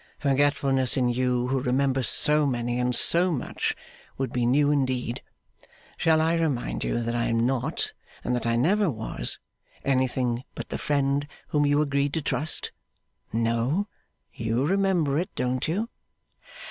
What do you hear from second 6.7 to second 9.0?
you that I am not, and that I never